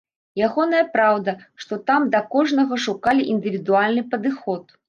Ягоная 0.45 0.79
праўда, 0.95 1.35
што 1.63 1.79
там 1.89 2.09
да 2.15 2.23
кожнага 2.33 2.81
шукалі 2.89 3.29
індывідуальны 3.35 4.09
падыход. 4.17 4.79